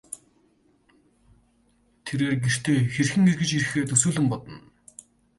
[2.05, 4.57] Тэрээр гэртээ хэрхэн эргэж харихаа төсөөлөн бодно.